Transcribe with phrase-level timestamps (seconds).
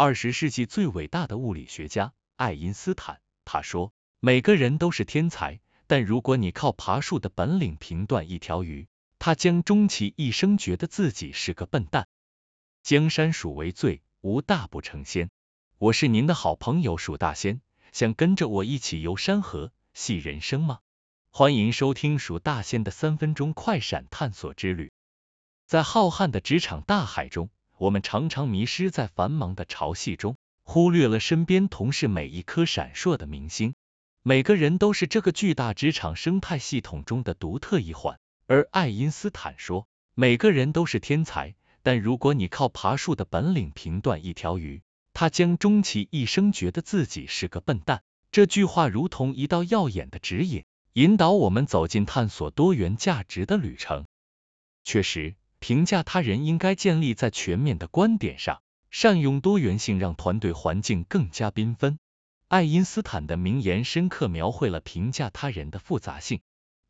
[0.00, 8.86] 二十世纪最伟大的物理学家爱因斯坦，他说，每个人都是天才，但如果你靠爬树的本领评断一条鱼，
[9.18, 12.06] 他将终其一生觉得自己是个笨蛋。
[12.84, 15.30] 江山鼠为最，无大不成仙。
[15.78, 17.60] 我是您的好朋友鼠大仙，
[17.90, 20.78] 想跟着我一起游山河、戏人生吗？
[21.30, 24.92] 欢迎收听鼠大仙的三分钟快闪探索之旅。
[25.66, 33.74] 在浩瀚的职场大海中，我们常常迷失在繁忙的潮汐中，忽略了身边同事每一颗闪烁的明星。
[34.22, 38.18] 每个人都是这个巨大职场生态系统中的独特一环。
[38.46, 44.82] 而爱因斯坦说，每个人都是天才，但如果你靠爬树的本领评断一条鱼，
[45.12, 48.02] 他将终其一生觉得自己是个笨蛋。
[48.32, 54.04] 这句话如同一道耀眼的指引，引导我们走进探索多元价值的旅程。
[54.82, 55.36] 确实。
[55.60, 61.98] 评价他人应该建立在全面的观点上，善用多元性，让团队环境更加缤纷。
[62.48, 66.40] 爱因斯坦的名言深刻描绘了评价他人的复杂性，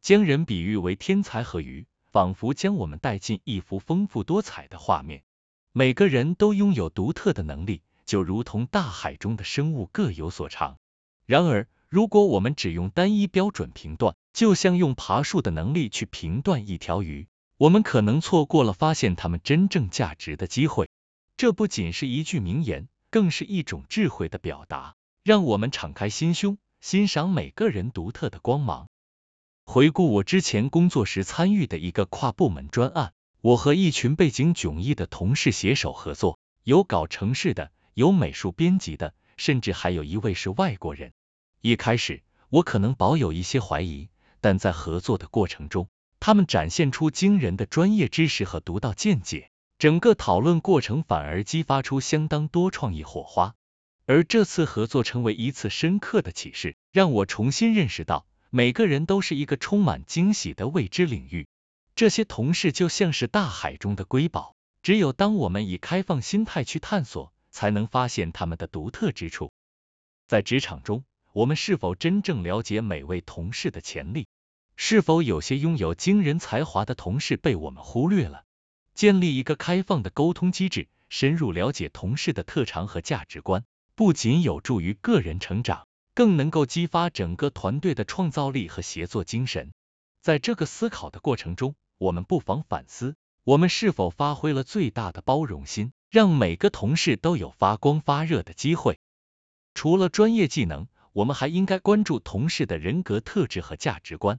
[0.00, 5.24] 将人比喻为天才和鱼，仿佛将我们带进一幅丰富多彩的画面。
[5.72, 10.78] 每个人都拥有独特的能力，就如同大海中的生物各有所长。
[11.26, 17.26] 然而，如果我们只用单一标准评断，就像用爬树的能力去评断一条鱼。
[17.58, 20.88] 我们可能错过了发现他们真正价值的机会。
[21.36, 24.94] 这不仅是一句名言，更是一种智慧的表达。
[25.24, 28.88] 让我们敞开心胸，欣赏每个人独特的光芒。
[29.64, 41.12] 回顾我之前工作时参与的一个跨部门专案，我和一群背景迥异的同事携手合作，有搞城市的，有美术编辑的，甚至还有一位是外国人。
[41.60, 44.08] 一开始，我可能保有一些怀疑，
[44.40, 45.88] 但在合作的过程中，
[46.20, 53.54] 他们展现出惊人的专业知识和独到见解，整个讨论过程反而激发出相当多创意火花。
[54.06, 61.46] 而这次合作成为一次深刻的启示，让我重新认识到，每个人都是一个充满惊喜的未知领域。
[61.94, 69.52] 这些同事就像是大海中的瑰宝，只有当我们以开放心态去探索，才能发现他们的独特之处。
[70.26, 74.26] 在职场中，我们是否真正了解每位同事的潜力？
[74.80, 78.44] 是否有些拥有惊人才华的同事被我们忽略了？
[78.94, 83.64] 建立一个开放的沟通机制，深入了解同事的特长和价值观，
[83.96, 89.72] 不仅有助于个人成长，更能够激发整个团队的创造力和协作精神。
[90.22, 99.00] 在这个思考的过程中，我们不妨反思：我们是否发挥了最大的包容心，让每个同事都有发光发热的机会？
[99.74, 104.38] 除了专业技能，我们还应该关注同事的人格特质和价值观。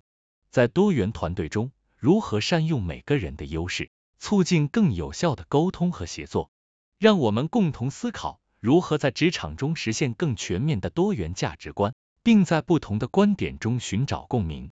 [0.50, 6.50] 在多元团队中，如何善用每个人的优势，促进更有效的沟通和协作？
[6.98, 11.94] 让我们共同思考如何在职场中实现更全面的多元价值观，
[12.24, 14.72] 并在不同的观点中寻找共鸣。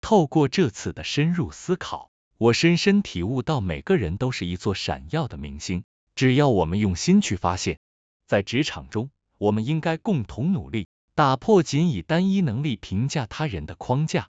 [0.00, 5.84] 透过这次的深入思考，我深深体悟到，每个人都是一座闪耀的明星，
[6.14, 7.78] 只要我们用心去发现。
[8.26, 14.28] 在职场中，我们应该共同努力，打破仅以单一能力评价他人的框架。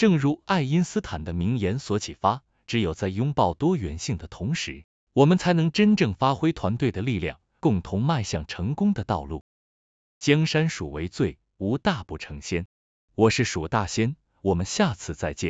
[0.00, 9.44] 正如爱因斯坦的名言所启发，只有在拥抱多元性的同时，我们才能真正发挥团队的力量，共同迈向成功的道路。
[10.18, 12.66] 江山属为最，无大不成仙。
[13.14, 15.48] 我是蜀大仙，我们下次再见。